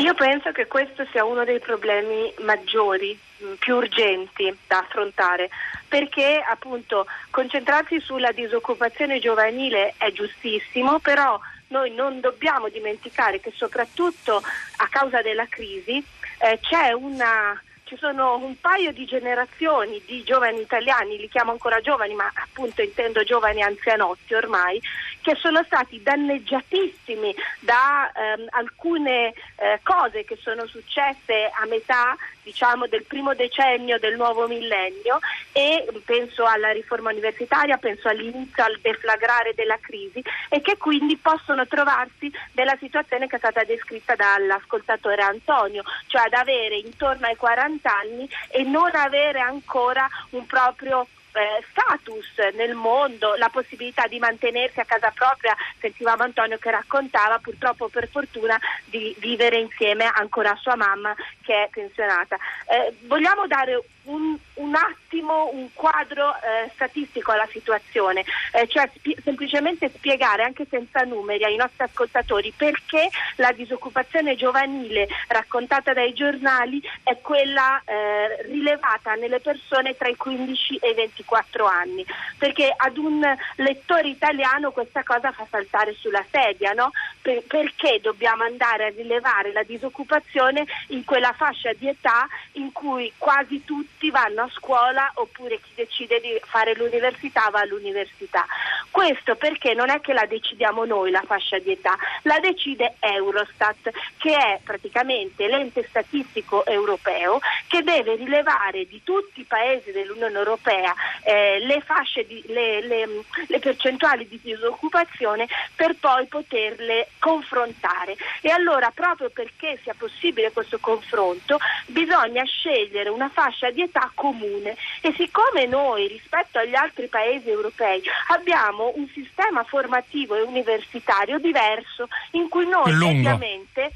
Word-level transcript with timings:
Io 0.00 0.14
penso 0.14 0.50
che 0.50 0.66
questo 0.66 1.06
sia 1.10 1.26
uno 1.26 1.44
dei 1.44 1.60
problemi 1.60 2.32
maggiori, 2.38 3.16
mm, 3.44 3.52
più 3.58 3.76
urgenti 3.76 4.56
da 4.66 4.78
affrontare, 4.78 5.50
perché 5.86 6.42
appunto 6.42 7.06
concentrarsi 7.28 8.00
sulla 8.00 8.32
disoccupazione 8.32 9.18
giovanile 9.18 9.92
è 9.98 10.10
giustissimo, 10.10 11.00
però 11.00 11.38
noi 11.68 11.92
non 11.92 12.18
dobbiamo 12.20 12.70
dimenticare 12.70 13.40
che 13.40 13.52
soprattutto 13.54 14.36
a 14.36 14.88
causa 14.88 15.20
della 15.20 15.46
crisi 15.46 16.02
eh, 16.38 16.58
c'è 16.62 16.92
una 16.92 17.60
ci 17.90 17.96
sono 17.96 18.36
un 18.36 18.54
paio 18.60 18.92
di 18.92 19.04
generazioni 19.04 20.00
di 20.06 20.22
giovani 20.22 20.60
italiani, 20.60 21.18
li 21.18 21.28
chiamo 21.28 21.50
ancora 21.50 21.80
giovani, 21.80 22.14
ma 22.14 22.30
appunto 22.32 22.82
intendo 22.82 23.24
giovani 23.24 23.62
anzianotti 23.62 24.32
ormai, 24.32 24.80
che 25.22 25.36
sono 25.36 25.62
stati 25.64 26.02
danneggiatissimi 26.02 27.34
da 27.60 28.10
ehm, 28.12 28.46
alcune 28.50 29.32
eh, 29.56 29.80
cose 29.82 30.24
che 30.24 30.38
sono 30.40 30.66
successe 30.66 31.50
a 31.52 31.66
metà 31.66 32.16
diciamo, 32.42 32.86
del 32.86 33.04
primo 33.04 33.34
decennio 33.34 33.98
del 33.98 34.16
nuovo 34.16 34.46
millennio 34.46 35.18
e 35.52 35.86
penso 36.04 36.44
alla 36.44 36.70
riforma 36.70 37.10
universitaria, 37.10 37.76
penso 37.76 38.08
all'inizio 38.08 38.64
al 38.64 38.78
deflagrare 38.80 39.54
della 39.54 39.78
crisi 39.80 40.22
e 40.48 40.60
che 40.60 40.76
quindi 40.76 41.16
possono 41.16 41.66
trovarsi 41.66 42.32
nella 42.52 42.76
situazione 42.78 43.26
che 43.26 43.36
è 43.36 43.38
stata 43.38 43.64
descritta 43.64 44.14
dall'ascoltatore 44.14 45.22
Antonio, 45.22 45.82
cioè 46.06 46.22
ad 46.22 46.34
avere 46.34 46.76
intorno 46.76 47.26
ai 47.26 47.36
40 47.36 47.96
anni 47.96 48.28
e 48.48 48.62
non 48.64 48.90
avere 48.94 49.40
ancora 49.40 50.08
un 50.30 50.46
proprio 50.46 51.06
eh, 51.32 51.64
status 51.70 52.54
nel 52.54 52.74
mondo, 52.74 53.34
la 53.34 53.48
possibilità 53.48 54.06
di 54.06 54.18
mantenersi 54.18 54.80
a 54.80 54.84
casa 54.84 55.10
propria, 55.10 55.54
sentivamo 55.78 56.22
Antonio 56.22 56.58
che 56.58 56.70
raccontava 56.70 57.38
purtroppo 57.38 57.88
per 57.88 58.08
fortuna 58.08 58.58
di 58.84 59.14
vivere 59.18 59.58
insieme 59.58 60.10
ancora 60.12 60.52
a 60.52 60.56
sua 60.56 60.76
mamma 60.76 61.14
che 61.42 61.64
è 61.64 61.68
pensionata. 61.70 62.36
Eh, 62.66 62.94
vogliamo 63.06 63.46
dare 63.46 63.82
un, 64.10 64.36
un, 64.54 64.74
attimo 64.74 65.50
un 65.52 65.68
quadro 65.72 66.34
eh, 66.34 66.70
statistico 66.74 67.32
alla 67.32 67.48
situazione, 67.50 68.24
eh, 68.52 68.66
cioè 68.68 68.88
spi- 68.94 69.16
semplicemente 69.22 69.90
spiegare 69.94 70.42
anche 70.42 70.66
senza 70.68 71.02
numeri 71.02 71.44
ai 71.44 71.56
nostri 71.56 71.84
ascoltatori 71.84 72.52
perché 72.56 73.08
la 73.36 73.52
disoccupazione 73.52 74.36
giovanile 74.36 75.08
raccontata 75.28 75.92
dai 75.92 76.12
giornali 76.12 76.82
è 77.02 77.18
quella 77.20 77.80
eh, 77.84 78.42
rilevata 78.46 79.14
nelle 79.14 79.40
persone 79.40 79.96
tra 79.96 80.08
i 80.08 80.16
15 80.16 80.76
e 80.76 80.90
i 80.90 80.94
24 80.94 81.66
anni, 81.66 82.04
perché 82.36 82.72
ad 82.74 82.96
un 82.96 83.24
lettore 83.56 84.08
italiano 84.08 84.70
questa 84.70 85.02
cosa 85.02 85.32
fa 85.32 85.46
saltare 85.50 85.94
sulla 85.94 86.24
sedia, 86.30 86.72
no? 86.72 86.90
Per- 87.22 87.42
perché 87.46 88.00
dobbiamo 88.00 88.44
andare 88.44 88.86
a 88.86 88.88
rilevare 88.88 89.52
la 89.52 89.62
disoccupazione 89.62 90.64
in 90.88 91.04
quella 91.04 91.32
fascia 91.32 91.72
di 91.72 91.88
età 91.88 92.26
in 92.52 92.72
cui 92.72 93.12
quasi 93.18 93.64
tutti 93.64 94.10
vanno 94.10 94.42
a 94.42 94.50
scuola 94.52 95.10
oppure 95.14 95.60
chi 95.60 95.70
decide 95.74 96.20
di 96.20 96.40
fare 96.46 96.74
l'università 96.74 97.48
va 97.50 97.60
all'università. 97.60 98.46
Questo 98.90 99.36
perché 99.36 99.72
non 99.72 99.88
è 99.88 100.00
che 100.00 100.12
la 100.12 100.26
decidiamo 100.26 100.84
noi 100.84 101.10
la 101.10 101.22
fascia 101.24 101.58
di 101.58 101.70
età, 101.70 101.96
la 102.22 102.38
decide 102.40 102.96
Eurostat 102.98 103.90
che 104.18 104.36
è 104.36 104.60
praticamente 104.64 105.46
l'ente 105.46 105.86
statistico 105.88 106.66
europeo 106.66 107.38
che 107.68 107.82
deve 107.82 108.16
rilevare 108.16 108.86
di 108.86 109.00
tutti 109.04 109.40
i 109.40 109.44
paesi 109.44 109.92
dell'Unione 109.92 110.36
Europea 110.36 110.92
eh, 111.22 111.60
le, 111.60 111.82
di, 112.26 112.42
le, 112.48 112.80
le, 112.80 113.08
le 113.46 113.58
percentuali 113.60 114.26
di 114.26 114.40
disoccupazione 114.42 115.46
per 115.76 115.94
poi 115.98 116.26
poterle 116.26 117.08
confrontare. 117.20 118.16
E 118.40 118.50
allora 118.50 118.90
proprio 118.92 119.30
perché 119.30 119.78
sia 119.82 119.94
possibile 119.96 120.50
questo 120.50 120.78
confronto 120.80 121.58
bisogna 121.86 122.42
scegliere 122.44 123.08
una 123.08 123.30
fascia 123.32 123.70
di 123.70 123.82
età 123.82 124.10
comune 124.14 124.76
e 125.00 125.14
siccome 125.16 125.66
noi 125.66 126.08
rispetto 126.08 126.58
agli 126.58 126.74
altri 126.74 127.06
paesi 127.06 127.48
europei 127.48 128.02
abbiamo 128.28 128.79
un 128.88 129.08
sistema 129.12 129.64
formativo 129.64 130.34
e 130.34 130.42
universitario 130.42 131.38
diverso 131.38 132.08
in 132.32 132.48
cui 132.48 132.66
noi 132.66 132.92
mediamente 132.94 133.92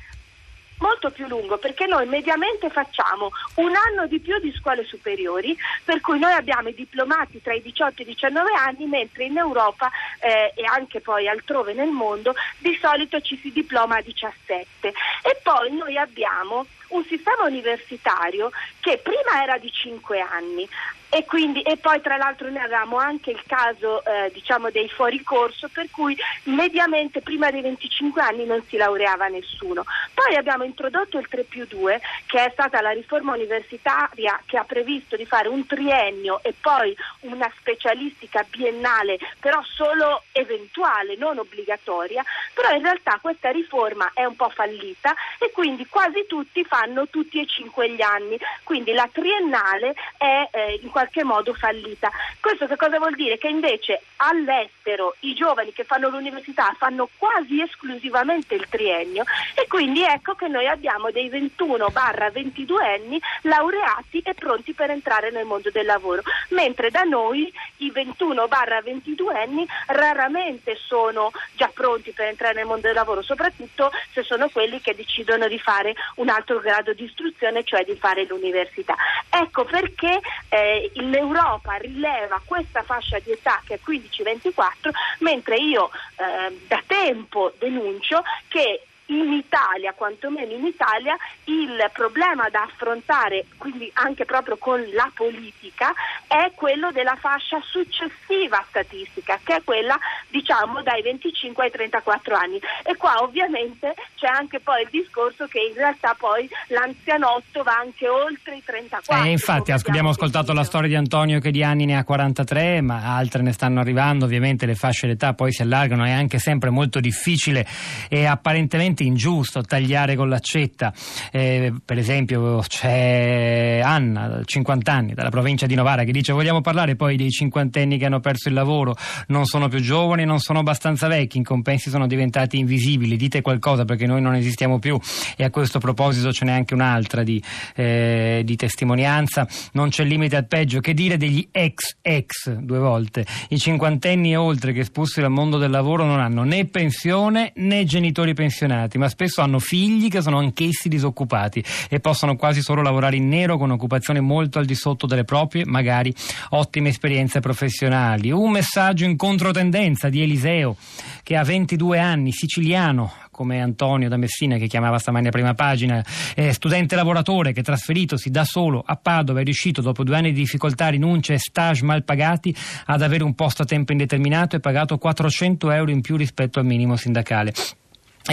molto 0.79 1.11
più 1.11 1.27
lungo 1.27 1.57
perché 1.59 1.87
noi 1.87 2.07
mediamente 2.07 2.69
facciamo 2.69 3.31
un 3.55 3.73
anno 3.75 4.07
di 4.07 4.21
più 4.21 4.39
di 4.41 4.53
scuole 4.53 4.85
superiori, 4.85 5.57
per 5.85 6.01
cui 6.01 6.19
noi 6.19 6.33
abbiamo 6.33 6.69
i 6.69 6.75
diplomati 6.75 7.41
tra 7.41 7.55
i 7.55 7.63
18 7.63 8.01
e 8.01 8.03
i 8.03 8.07
19 8.07 8.53
anni, 8.53 8.87
mentre 8.87 9.25
in 9.25 9.37
Europa 9.39 9.91
eh, 10.25 10.53
e 10.57 10.65
anche 10.65 11.01
poi 11.01 11.29
altrove 11.29 11.75
nel 11.75 11.91
mondo 11.91 12.35
di 12.59 12.77
solito 12.81 13.21
ci 13.21 13.37
si 13.37 13.53
diploma 13.53 13.97
a 13.97 14.03
17. 14.03 14.89
E 14.89 15.41
poi 15.43 15.71
noi 15.73 15.99
abbiamo 15.99 16.65
un 16.89 17.05
sistema 17.05 17.45
universitario 17.45 18.51
che 18.81 18.99
prima 19.03 19.43
era 19.43 19.59
di 19.59 19.71
5 19.71 20.21
anni, 20.21 20.67
e, 21.15 21.25
quindi, 21.27 21.63
e, 21.63 21.77
poi 21.77 22.01
tra 22.01 22.17
l'altro 22.17 22.51
noi 22.51 22.61
avevamo 22.61 22.97
anche 22.97 23.31
il 23.31 23.41
caso 23.47 24.05
eh, 24.05 24.33
diciamo 24.33 24.71
dei 24.71 24.89
fuori 24.89 25.23
corso 25.23 25.69
per 25.73 25.87
cui 25.89 26.17
mediamente 26.45 27.21
prima 27.21 27.53
dei 27.53 27.61
25 27.61 28.21
anni 28.21 28.45
non 28.45 28.61
si 28.69 28.77
laureava 28.77 29.29
nessuno. 29.29 29.85
Poi 30.25 30.37
abbiamo 30.37 30.65
introdotto 30.65 31.19
il 31.19 31.29
3 31.29 31.43
più 31.43 31.67
2 31.67 32.01
che 32.25 32.43
è 32.43 32.51
stata 32.55 32.81
la 32.81 32.93
riforma 32.93 33.35
universitaria 33.35 34.41
che 34.47 34.57
ha 34.57 34.65
previsto 34.65 35.17
di 35.17 35.27
fare 35.27 35.49
un 35.49 35.67
triennio 35.67 36.41
e 36.43 36.55
poi 36.59 36.97
una 37.21 37.53
specialistica 37.59 38.43
biennale 38.49 39.19
però 39.39 39.63
solo 39.63 40.23
eventuale, 40.33 41.17
non 41.17 41.37
obbligatoria, 41.37 42.25
però 42.55 42.75
in 42.75 42.83
realtà 42.83 43.19
questa 43.21 43.51
riforma 43.51 44.13
è 44.15 44.25
un 44.25 44.35
po' 44.35 44.49
fallita 44.49 45.15
e 45.39 45.51
quindi 45.53 45.87
quasi 45.89 46.25
tutti 46.27 46.65
fanno 46.65 47.07
tutti 47.09 47.39
e 47.39 47.47
cinque 47.47 47.91
gli 47.91 48.01
anni, 48.01 48.39
quindi 48.63 48.93
la 48.93 49.07
triennale 49.13 49.95
è 50.17 50.49
eh, 50.51 50.81
in 50.81 50.89
qualche 50.89 51.23
modo 51.23 51.53
fallita. 51.53 52.11
Questo 52.41 52.67
che 52.67 52.77
cosa 52.77 52.97
vuol 52.97 53.15
dire? 53.15 53.37
Che 53.37 53.49
invece 53.49 54.01
all'estero 54.17 55.17
i 55.21 55.35
giovani 55.35 55.75
che 55.75 55.85
fanno 55.85 56.09
l'università 56.09 56.75
fanno 56.79 57.11
quasi 57.19 57.61
esclusivamente 57.61 58.55
il 58.55 58.67
triennio 58.71 59.25
e 59.55 59.67
quindi 59.69 60.03
ecco 60.15 60.35
che 60.35 60.49
noi 60.49 60.67
abbiamo 60.67 61.11
dei 61.11 61.29
21-22 61.29 62.83
anni 62.83 63.21
laureati 63.43 64.21
e 64.21 64.35
pronti 64.35 64.73
per 64.73 64.91
entrare 64.91 65.31
nel 65.31 65.45
mondo 65.45 65.71
del 65.71 65.87
lavoro, 65.87 66.23
mentre 66.51 66.91
da 66.91 67.03
noi 67.03 67.53
i 67.79 67.93
21-22 67.93 69.37
anni 69.37 69.67
raramente 69.87 70.77
sono 70.77 71.31
già 71.55 71.71
pronti 71.73 72.13
per 72.13 72.29
entrare 72.29 72.55
nel 72.55 72.67
mondo 72.67 72.87
del 72.87 72.95
lavoro, 72.95 73.23
soprattutto 73.23 73.91
se 74.13 74.23
sono 74.23 74.49
quelli 74.49 74.81
che 74.81 74.95
decidono 74.95 75.49
di 75.49 75.59
fare 75.59 75.95
un 76.17 76.29
altro 76.29 76.61
grado 76.61 76.93
di 76.93 77.05
istruzione, 77.05 77.65
cioè 77.65 77.85
di 77.85 77.97
fare 77.97 78.25
l'università. 78.25 78.95
Ecco 79.29 79.65
perché 79.65 80.21
eh, 80.49 80.91
l'Europa 80.95 81.75
rileva 81.75 82.41
questa 82.45 82.83
fascia 82.83 83.19
di 83.19 83.33
età 83.33 83.61
che 83.65 83.75
è 83.75 83.81
15-24, 83.85 84.91
mentre 85.19 85.57
io 85.57 85.91
eh, 86.17 86.57
da 86.67 86.83
tempo 86.87 87.53
denuncio 87.59 88.23
che 88.49 88.83
in 89.07 89.33
Italia, 89.33 89.93
quantomeno 89.93 90.53
in 90.53 90.65
Italia, 90.65 91.17
il 91.45 91.91
problema 91.93 92.49
da 92.49 92.63
affrontare, 92.63 93.47
quindi 93.59 93.91
anche 93.95 94.25
proprio 94.25 94.57
con 94.57 94.83
la 94.95 95.11
politica, 95.15 95.93
è 96.27 96.53
quello 96.55 96.91
della 96.91 97.17
fascia 97.17 97.61
successiva 97.63 98.65
statistica, 98.69 99.39
che 99.43 99.57
è 99.57 99.63
quella 99.63 99.99
diciamo 100.29 100.83
dai 100.83 101.03
25 101.03 101.65
ai 101.65 101.71
34 101.71 102.35
anni. 102.35 102.61
E 102.85 102.97
qua 102.97 103.23
ovviamente 103.23 103.95
c'è 104.17 104.27
anche 104.27 104.61
poi 104.61 104.83
il 104.83 104.89
discorso 104.91 105.47
che 105.47 105.61
in 105.61 105.75
realtà 105.75 106.15
poi 106.19 106.49
l'anzianotto 106.69 107.63
va 107.63 107.77
anche 107.77 108.09
oltre 108.09 108.57
i 108.57 108.63
34. 108.65 109.25
Eh, 109.25 109.31
infatti 109.31 109.73
abbiamo 109.73 110.11
ascoltato 110.11 110.53
la 110.53 110.65
storia 110.65 110.89
di 110.89 110.97
Antonio 110.97 111.41
che 111.41 111.51
di 111.51 111.63
anni 111.63 111.85
ne 111.85 111.97
ha 111.97 112.05
43, 112.05 112.81
ma 112.81 113.17
altre 113.17 113.43
ne 113.43 113.53
stanno 113.53 113.81
arrivando, 113.81 114.25
ovviamente 114.25 114.67
le 114.67 114.75
fasce 114.75 115.07
d'età 115.07 115.35
poi 115.35 115.53
si 115.53 115.63
allargano, 115.63 116.05
è 116.05 116.11
anche 116.11 116.39
sempre 116.39 116.71
molto 116.71 117.01
difficile 117.01 117.67
e 118.09 118.27
apparentemente 118.27 118.94
assolutamente 118.95 119.03
ingiusto 119.03 119.63
tagliare 119.63 120.15
con 120.15 120.29
l'accetta. 120.29 120.93
Eh, 121.33 121.73
per 121.85 121.99
esempio 121.99 122.63
c'è 122.67 123.81
Anna, 123.83 124.41
50 124.45 124.93
anni, 124.93 125.15
dalla 125.15 125.31
provincia 125.31 125.67
di 125.67 125.75
Novara, 125.75 126.05
che 126.05 126.13
dice 126.13 126.33
vogliamo 126.33 126.61
parlare 126.61 126.95
poi 126.95 127.17
dei 127.17 127.31
cinquantenni 127.31 127.99
che 127.99 128.07
hanno 128.07 128.21
perso 128.21 128.49
il 128.49 128.55
lavoro, 128.55 128.97
non 129.29 129.45
sono 129.45 129.69
più 129.69 129.81
giovani, 129.81 130.25
non 130.25 130.39
sono 130.39 130.61
abbastanza 130.61 131.09
vecchi, 131.09 131.39
in 131.39 131.45
compensi 131.45 131.91
sono 131.91 132.07
diventati 132.07 132.59
invisibili, 132.59 133.17
dite 133.17 133.43
qualcosa 133.43 133.85
perché 133.85 134.07
noi 134.07 134.21
non 134.23 134.35
esistiamo 134.35 134.79
più. 134.79 134.99
E 135.37 135.45
a 135.45 135.51
questo 135.51 135.79
proposito 135.79 136.33
ce 136.33 136.45
n'è 136.45 136.53
anche 136.53 136.75
un'altra 136.75 137.23
di, 137.23 137.43
eh, 137.75 138.43
di 138.45 138.57
testimonianza, 138.57 139.47
non 139.73 139.89
c'è 139.89 140.05
limite 140.05 140.37
al 140.37 140.47
peggio, 140.47 140.81
che 140.81 140.95
dire 140.95 141.17
degli 141.17 141.47
ex 141.51 141.97
ex? 142.01 142.53
Due 142.55 142.79
volte, 142.79 143.27
i 143.49 143.59
cinquantenni 143.59 144.33
e 144.33 144.37
oltre 144.37 144.73
che 144.73 144.81
espulsi 144.81 145.21
dal 145.21 145.31
mondo 145.31 145.59
del 145.59 145.71
lavoro 145.71 146.05
non 146.05 146.21
hanno 146.21 146.45
né 146.45 146.67
pensione 146.67 147.53
né 147.57 147.85
genitori 147.85 148.35
pensionati 148.35 148.84
pensionati, 148.85 148.99
ma 148.99 149.09
spesso 149.09 149.41
hanno 149.41 149.59
figli 149.59 150.09
che 150.09 150.21
sono 150.21 150.39
anch'essi 150.39 150.89
disoccupati 150.89 151.65
e 151.89 152.01
possono 152.01 152.37
quasi 152.37 152.63
solo 152.63 152.83
lavorare 152.83 153.17
in 153.17 153.29
nero 153.29 153.57
con 153.57 153.71
occupazione 153.71 154.21
molto 154.21 154.59
al 154.59 154.65
di 154.65 154.75
sotto 154.75 155.07
delle 155.07 155.25
proprie, 155.25 155.65
magari 155.65 156.15
ottime 156.51 156.91
esperienze 156.91 157.41
professionali. 157.41 158.31
Un 158.31 158.51
messaggio 158.51 159.05
in 159.05 159.17
controtendenza 159.17 160.09
di 160.09 160.23
Eliseo 160.23 160.77
che 161.23 161.37
ha 161.37 161.43
22 161.43 161.99
anni, 161.99 162.33
siciliano, 162.33 163.13
come 163.31 163.61
Antonio 163.61 164.09
da 164.09 164.17
Messina 164.17 164.57
che 164.57 164.69
chiamava 164.69 164.99
stamani 164.99 165.27
a 165.27 165.31
prima 165.31 165.55
pagina, 165.55 166.05
eh, 166.37 166.53
studente 166.53 166.95
lavoratore 166.95 167.53
che 167.53 167.63
trasferitosi 167.63 168.31
da 168.31 168.45
solo 168.45 168.83
a 168.85 168.95
Padova 168.95 169.41
è 169.41 169.45
riuscito 169.45 169.81
dopo 169.81 170.05
due 170.05 170.17
anni 170.17 170.33
di 170.33 170.41
difficoltà, 170.41 170.89
rinunce 170.89 171.35
e 171.35 171.39
stage 171.39 171.85
mal 171.85 172.05
pagati 172.05 172.55
ad 172.87 173.03
avere 173.03 173.25
un 173.25 173.35
posto 173.35 173.63
a 173.63 173.65
tempo 173.65 173.91
indeterminato 173.91 174.55
e 174.55 174.61
pagato 174.61 174.99
400 174.99 175.71
euro 175.73 175.91
in 175.91 176.01
più 176.01 176.17
rispetto 176.17 176.61
al 176.61 176.65
minimo 176.65 176.95
sindacale 176.97 177.53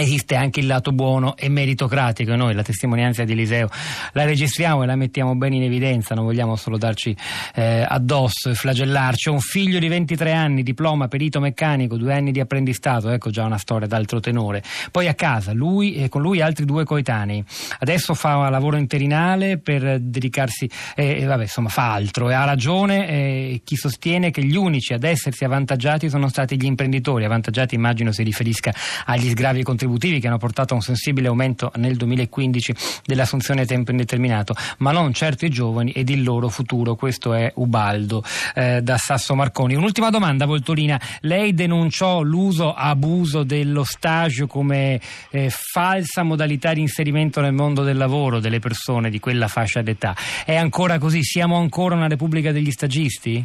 esiste 0.00 0.36
anche 0.36 0.60
il 0.60 0.66
lato 0.66 0.92
buono 0.92 1.36
e 1.36 1.48
meritocratico. 1.48 2.34
Noi 2.34 2.54
la 2.54 2.62
testimonianza 2.62 3.24
di 3.24 3.32
Eliseo 3.32 3.68
la 4.12 4.24
registriamo 4.24 4.82
e 4.82 4.86
la 4.86 4.96
mettiamo 4.96 5.34
bene 5.34 5.56
in 5.56 5.64
evidenza, 5.64 6.14
non 6.14 6.24
vogliamo 6.24 6.56
solo 6.56 6.78
darci 6.78 7.14
eh, 7.54 7.84
addosso 7.86 8.50
e 8.50 8.54
flagellarci. 8.54 9.28
Un 9.28 9.40
figlio 9.40 9.78
di 9.78 9.88
23 9.88 10.32
anni, 10.32 10.62
diploma 10.62 11.08
perito 11.08 11.40
meccanico, 11.40 11.96
due 11.96 12.14
anni 12.14 12.32
di 12.32 12.40
apprendistato, 12.40 13.10
ecco 13.10 13.30
già 13.30 13.44
una 13.44 13.58
storia 13.58 13.86
d'altro 13.86 14.20
tenore. 14.20 14.62
Poi 14.90 15.08
a 15.08 15.14
casa, 15.14 15.52
lui 15.52 15.96
e 15.96 16.08
con 16.08 16.22
lui 16.22 16.40
altri 16.40 16.64
due 16.64 16.84
coetanei. 16.84 17.44
Adesso 17.80 18.14
fa 18.14 18.48
lavoro 18.48 18.76
interinale 18.76 19.58
per 19.58 20.00
dedicarsi, 20.00 20.70
eh, 20.94 21.24
vabbè, 21.24 21.42
insomma, 21.42 21.68
fa 21.68 21.92
altro 21.92 22.30
e 22.30 22.34
ha 22.34 22.44
ragione 22.44 23.08
eh, 23.08 23.60
chi 23.62 23.76
sostiene 23.76 24.30
che 24.30 24.42
gli 24.42 24.56
unici 24.56 24.94
ad 24.94 25.04
essersi 25.04 25.44
avvantaggiati 25.44 26.08
sono 26.08 26.28
stati 26.28 26.56
gli 26.56 26.64
imprenditori. 26.64 27.24
Avvantaggiati 27.24 27.74
immagino 27.74 28.10
si 28.10 28.22
riferisca 28.22 28.72
agli 29.04 29.28
sgravi 29.28 29.62
contributivi 29.62 29.80
contributivi 29.82 30.20
che 30.20 30.28
hanno 30.28 30.38
portato 30.38 30.74
a 30.74 30.76
un 30.76 30.82
sensibile 30.82 31.28
aumento 31.28 31.72
nel 31.76 31.96
2015 31.96 32.74
dell'assunzione 33.04 33.62
a 33.62 33.64
tempo 33.64 33.90
indeterminato, 33.90 34.54
ma 34.78 34.92
non 34.92 35.12
certo 35.12 35.44
i 35.44 35.50
giovani 35.50 35.90
ed 35.92 36.08
il 36.08 36.22
loro 36.22 36.48
futuro. 36.48 36.94
Questo 36.94 37.34
è 37.34 37.50
Ubaldo 37.56 38.22
eh, 38.54 38.80
da 38.82 38.96
Sasso 38.96 39.34
Marconi. 39.34 39.74
Un'ultima 39.74 40.10
domanda, 40.10 40.46
Voltolina. 40.46 41.00
Lei 41.20 41.54
denunciò 41.54 42.22
l'uso 42.22 42.72
abuso 42.72 43.42
dello 43.42 43.84
stage 43.84 44.46
come 44.46 45.00
eh, 45.30 45.50
falsa 45.50 46.22
modalità 46.22 46.72
di 46.72 46.80
inserimento 46.80 47.40
nel 47.40 47.52
mondo 47.52 47.82
del 47.82 47.96
lavoro 47.96 48.38
delle 48.38 48.60
persone 48.60 49.10
di 49.10 49.18
quella 49.18 49.48
fascia 49.48 49.82
d'età. 49.82 50.14
È 50.44 50.54
ancora 50.54 50.98
così? 50.98 51.22
Siamo 51.22 51.56
ancora 51.56 51.96
una 51.96 52.08
repubblica 52.08 52.52
degli 52.52 52.70
stagisti? 52.70 53.44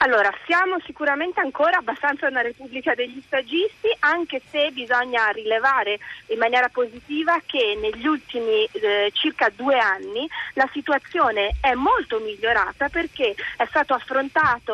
Allora, 0.00 0.32
siamo 0.46 0.78
sicuramente 0.84 1.40
ancora 1.40 1.78
abbastanza 1.78 2.28
una 2.28 2.40
repubblica 2.40 2.94
degli 2.94 3.20
stagisti, 3.26 3.88
anche 3.98 4.40
se 4.48 4.70
bisogna 4.70 5.28
rilevare 5.30 5.98
in 6.26 6.38
maniera 6.38 6.68
positiva 6.68 7.40
che 7.44 7.76
negli 7.80 8.06
ultimi 8.06 8.64
eh, 8.64 9.10
circa 9.12 9.50
due 9.52 9.76
anni 9.76 10.28
la 10.54 10.68
situazione 10.72 11.56
è 11.60 11.74
molto 11.74 12.20
migliorata 12.20 12.88
perché 12.88 13.34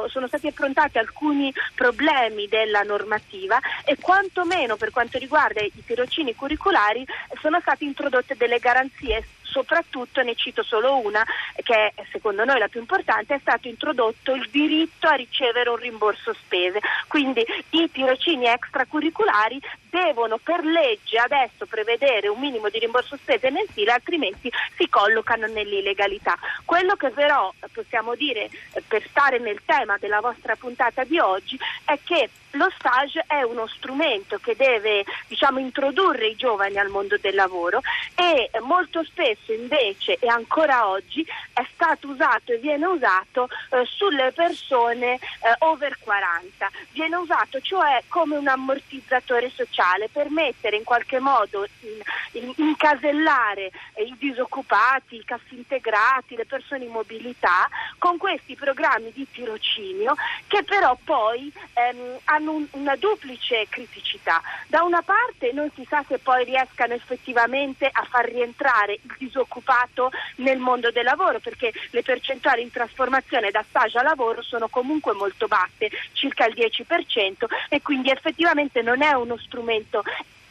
sono 0.08 0.26
stati 0.26 0.46
affrontati 0.46 0.98
alcuni 0.98 1.52
problemi 1.74 2.46
della 2.46 2.82
normativa 2.82 3.58
e 3.84 3.96
quantomeno 3.98 4.76
per 4.76 4.90
quanto 4.90 5.16
riguarda 5.16 5.60
i 5.60 5.72
tirocini 5.86 6.34
curriculari 6.34 7.04
sono 7.40 7.60
state 7.60 7.84
introdotte 7.84 8.36
delle 8.36 8.58
garanzie 8.58 9.26
soprattutto 9.54 10.20
ne 10.22 10.34
cito 10.34 10.64
solo 10.64 10.98
una 10.98 11.24
che 11.62 11.92
è 11.94 12.04
secondo 12.10 12.44
noi 12.44 12.58
la 12.58 12.66
più 12.66 12.80
importante, 12.80 13.36
è 13.36 13.38
stato 13.38 13.68
introdotto 13.68 14.34
il 14.34 14.48
diritto 14.50 15.06
a 15.06 15.14
ricevere 15.14 15.70
un 15.70 15.76
rimborso 15.76 16.34
spese. 16.34 16.80
Quindi 17.06 17.46
i 17.70 17.88
tirocini 17.92 18.46
extracurriculari 18.46 19.60
devono 19.88 20.38
per 20.38 20.64
legge 20.64 21.18
adesso 21.18 21.66
prevedere 21.66 22.26
un 22.26 22.40
minimo 22.40 22.68
di 22.68 22.80
rimborso 22.80 23.16
spese 23.16 23.52
mensile, 23.52 23.92
altrimenti 23.92 24.50
si 24.76 24.88
collocano 24.88 25.46
nell'illegalità. 25.46 26.36
Quello 26.64 26.96
che 26.96 27.10
però 27.10 27.52
possiamo 27.72 28.16
dire 28.16 28.50
eh, 28.72 28.82
per 28.86 29.06
stare 29.08 29.38
nel 29.38 29.60
tema 29.64 29.96
della 29.98 30.20
vostra 30.20 30.56
puntata 30.56 31.04
di 31.04 31.20
oggi 31.20 31.56
è 31.84 31.96
che 32.02 32.28
lo 32.54 32.70
stage 32.78 33.24
è 33.26 33.42
uno 33.42 33.66
strumento 33.66 34.38
che 34.38 34.56
deve 34.56 35.04
diciamo, 35.28 35.58
introdurre 35.58 36.28
i 36.28 36.36
giovani 36.36 36.78
al 36.78 36.88
mondo 36.88 37.16
del 37.20 37.34
lavoro 37.34 37.80
e 38.14 38.50
molto 38.62 39.02
spesso 39.04 39.52
invece 39.52 40.16
e 40.18 40.28
ancora 40.28 40.88
oggi 40.88 41.26
è 41.52 41.64
stato 41.74 42.08
usato 42.08 42.52
e 42.52 42.58
viene 42.58 42.86
usato 42.86 43.48
eh, 43.70 43.84
sulle 43.86 44.32
persone 44.32 45.14
eh, 45.14 45.20
over 45.58 45.96
40. 46.00 46.70
Viene 46.92 47.16
usato 47.16 47.60
cioè 47.60 48.02
come 48.08 48.36
un 48.36 48.48
ammortizzatore 48.48 49.50
sociale 49.54 50.08
per 50.10 50.30
mettere 50.30 50.76
in 50.76 50.84
qualche 50.84 51.20
modo 51.20 51.66
in, 51.80 52.42
in, 52.42 52.52
incasellare 52.56 53.70
eh, 53.94 54.04
i 54.04 54.14
disoccupati, 54.18 55.16
i 55.16 55.24
cassi 55.24 55.54
integrati, 55.56 56.36
le 56.36 56.46
persone 56.46 56.84
in 56.84 56.90
mobilità 56.90 57.68
con 57.98 58.16
questi 58.16 58.54
programmi 58.54 59.12
di 59.12 59.26
tirocinio 59.30 60.14
che 60.46 60.62
però 60.62 60.96
poi 61.04 61.52
ehm, 61.74 62.18
hanno 62.24 62.43
hanno 62.44 62.52
un, 62.52 62.66
una 62.72 62.96
duplice 62.96 63.66
criticità. 63.68 64.42
Da 64.68 64.82
una 64.82 65.02
parte 65.02 65.52
non 65.52 65.70
si 65.74 65.84
sa 65.88 66.04
se 66.06 66.18
poi 66.18 66.44
riescano 66.44 66.92
effettivamente 66.92 67.88
a 67.90 68.06
far 68.08 68.26
rientrare 68.26 68.98
il 69.00 69.14
disoccupato 69.18 70.10
nel 70.36 70.58
mondo 70.58 70.90
del 70.90 71.04
lavoro, 71.04 71.40
perché 71.40 71.72
le 71.90 72.02
percentuali 72.02 72.62
in 72.62 72.70
trasformazione 72.70 73.50
da 73.50 73.64
stage 73.66 73.98
a 73.98 74.02
lavoro 74.02 74.42
sono 74.42 74.68
comunque 74.68 75.14
molto 75.14 75.46
basse, 75.46 75.90
circa 76.12 76.46
il 76.46 76.54
10%, 76.54 77.46
e 77.68 77.80
quindi 77.82 78.10
effettivamente 78.10 78.82
non 78.82 79.02
è 79.02 79.12
uno 79.12 79.38
strumento 79.38 80.02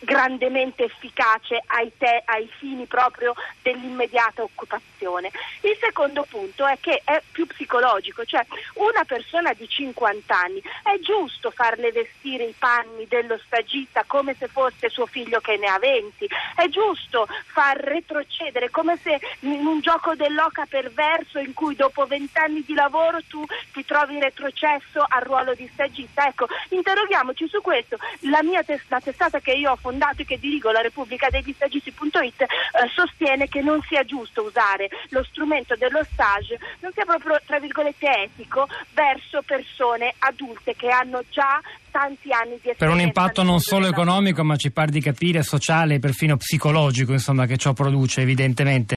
grandemente 0.04 0.84
efficace 0.84 1.62
ai, 1.68 1.92
te, 1.98 2.22
ai, 2.26 2.50
fini 2.58 2.86
proprio 2.86 3.34
dell'immediata 3.62 4.44
occupazione. 4.44 5.32
Il 5.62 5.78
secondo 5.80 6.26
punto 6.30 6.66
è 6.66 6.78
che 6.80 7.02
è 7.04 7.22
più 7.32 7.48
psicologico, 7.48 8.26
cioè 8.26 8.46
una 8.76 9.04
persona 9.06 9.54
di 9.54 9.68
50 9.68 10.38
anni 10.38 10.62
è 10.84 11.00
giusto 11.00 11.52
farle 11.52 11.92
vestire 11.92 12.44
i 12.44 12.56
panni 12.58 13.08
dello 13.08 13.40
stagista 13.46 14.04
come 14.06 14.36
se 14.38 14.48
fosse 14.48 14.90
suo 14.90 15.06
figlio 15.06 15.40
che 15.40 15.58
ne 15.58 15.68
ha 15.68 15.80
20, 15.80 16.28
è 16.56 16.68
giusto 16.68 17.28
far 17.46 17.78
retrocedere 17.78 18.70
come 18.70 18.98
se 19.02 19.20
in 19.40 19.66
un 19.66 19.80
gioco 19.80 20.16
dell'oca 20.16 20.66
perverso 20.66 21.40
in 21.40 21.54
cui 21.54 21.76
dopo 21.76 22.06
20 22.06 22.38
anni 22.38 22.64
di 22.66 22.74
lavoro 22.74 23.20
tu 23.28 23.44
ti 23.72 23.84
trovi 23.86 24.20
retrocesso 24.20 25.06
al 25.08 25.22
ruolo 25.22 25.54
di 25.54 25.70
stagista. 25.74 26.28
Ecco, 26.28 26.48
interroghiamoci 26.70 27.48
su 27.48 27.62
questo. 27.62 27.98
La 28.22 28.44
mia 28.44 28.64
testata 28.64 29.40
che 29.40 29.54
io 29.54 29.72
ho 29.72 29.76
fondato 29.76 29.93
fondato 29.94 30.24
che 30.24 30.40
dirigo 30.40 30.72
la 30.72 30.81
Repubblica 30.81 31.30
degli 31.30 31.54
Stagisti.it 31.54 32.42
eh, 32.42 32.48
sostiene 32.95 33.48
che 33.48 33.62
non 33.62 33.80
sia 33.88 34.04
giusto 34.04 34.44
usare 34.44 34.90
lo 35.10 35.24
strumento 35.24 35.75
dello 35.75 36.04
stage, 36.12 36.57
non 36.80 36.92
sia 36.94 37.06
proprio 37.06 37.40
tra 37.45 37.60
virgolette 37.60 38.07
etico 38.07 38.68
verso 38.94 39.44
persone 39.45 40.16
adulte 40.18 40.75
che 40.75 40.90
hanno 40.90 41.24
già 41.30 41.62
tanti 41.92 42.31
anni 42.31 42.57
di 42.60 42.69
esperienza. 42.69 42.86
Per 42.86 42.90
un 42.90 43.01
impatto 43.01 43.44
non 43.44 43.60
solo 43.60 43.86
economico, 43.86 44.44
ma 44.44 44.56
ci 44.56 44.72
pare 44.72 44.90
di 44.90 45.00
capire 45.00 45.44
sociale 45.44 45.95
e 45.95 46.00
perfino 46.00 46.38
psicologico, 46.38 47.12
insomma, 47.12 47.45
che 47.45 47.57
ciò 47.57 47.74
produce 47.74 48.22
evidentemente. 48.22 48.92